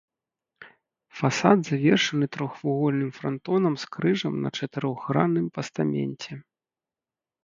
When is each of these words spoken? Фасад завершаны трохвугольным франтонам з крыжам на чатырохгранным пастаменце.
Фасад 1.17 1.59
завершаны 1.65 2.25
трохвугольным 2.37 3.11
франтонам 3.17 3.73
з 3.83 3.89
крыжам 3.97 4.35
на 4.47 4.53
чатырохгранным 4.61 5.45
пастаменце. 5.59 6.31